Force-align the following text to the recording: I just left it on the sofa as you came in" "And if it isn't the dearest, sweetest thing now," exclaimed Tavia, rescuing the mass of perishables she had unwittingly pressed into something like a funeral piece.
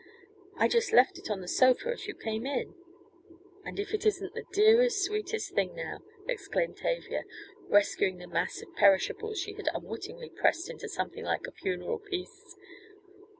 I 0.57 0.67
just 0.67 0.91
left 0.91 1.19
it 1.19 1.29
on 1.29 1.41
the 1.41 1.47
sofa 1.47 1.89
as 1.91 2.07
you 2.07 2.15
came 2.15 2.47
in" 2.47 2.73
"And 3.67 3.77
if 3.79 3.93
it 3.93 4.03
isn't 4.03 4.33
the 4.33 4.45
dearest, 4.51 5.03
sweetest 5.03 5.53
thing 5.53 5.75
now," 5.75 5.99
exclaimed 6.27 6.77
Tavia, 6.77 7.23
rescuing 7.69 8.17
the 8.17 8.25
mass 8.25 8.63
of 8.63 8.75
perishables 8.75 9.37
she 9.39 9.53
had 9.53 9.69
unwittingly 9.75 10.31
pressed 10.31 10.71
into 10.71 10.89
something 10.89 11.23
like 11.23 11.45
a 11.45 11.51
funeral 11.51 11.99
piece. 11.99 12.55